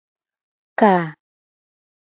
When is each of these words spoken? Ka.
Ka. 0.79 0.91